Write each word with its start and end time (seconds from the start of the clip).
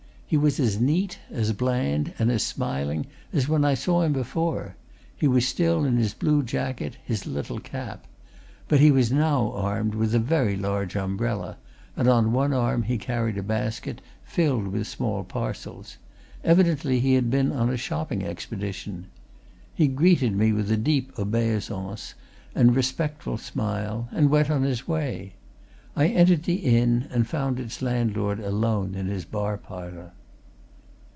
He 0.31 0.37
was 0.37 0.61
as 0.61 0.79
neat, 0.79 1.19
as 1.29 1.51
bland, 1.51 2.13
and 2.17 2.31
as 2.31 2.41
smiling 2.41 3.07
as 3.33 3.49
when 3.49 3.65
I 3.65 3.73
saw 3.73 4.01
him 4.03 4.13
before; 4.13 4.77
he 5.13 5.27
was 5.27 5.45
still 5.45 5.83
in 5.83 5.97
his 5.97 6.13
blue 6.13 6.41
jacket, 6.41 6.95
his 7.03 7.27
little 7.27 7.59
cap. 7.59 8.07
But 8.69 8.79
he 8.79 8.91
was 8.91 9.11
now 9.11 9.51
armed 9.51 9.93
with 9.93 10.15
a 10.15 10.19
very 10.19 10.55
large 10.55 10.95
umbrella, 10.95 11.57
and 11.97 12.07
on 12.07 12.31
one 12.31 12.53
arm 12.53 12.83
he 12.83 12.97
carried 12.97 13.37
a 13.37 13.43
basket, 13.43 13.99
filled 14.23 14.67
with 14.69 14.87
small 14.87 15.25
parcels; 15.25 15.97
evidently 16.45 17.01
he 17.01 17.15
had 17.15 17.29
been 17.29 17.51
on 17.51 17.69
a 17.69 17.75
shopping 17.75 18.23
expedition. 18.23 19.07
He 19.75 19.87
greeted 19.89 20.33
me 20.33 20.53
with 20.53 20.71
a 20.71 20.77
deep 20.77 21.11
obeisance 21.19 22.13
and 22.55 22.73
respectful 22.73 23.37
smile 23.37 24.07
and 24.13 24.29
went 24.29 24.49
on 24.49 24.63
his 24.63 24.87
way 24.87 25.33
I 25.93 26.07
entered 26.07 26.43
the 26.43 26.55
inn 26.77 27.09
and 27.11 27.27
found 27.27 27.59
its 27.59 27.81
landlord 27.81 28.39
alone 28.39 28.95
in 28.95 29.07
his 29.07 29.25
bar 29.25 29.57
parlour. 29.57 30.13